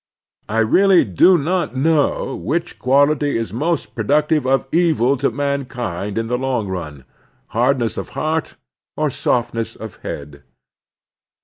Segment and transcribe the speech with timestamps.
[0.49, 4.67] I really do not know which quality is jxo The Strenuous Life most productive of
[4.71, 7.05] evil to mankind in the long run,
[7.49, 8.55] hardness of heart
[8.97, 10.41] or softness of head.